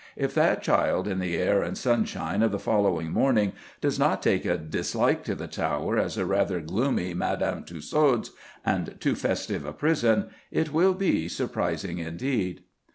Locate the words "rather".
6.25-6.59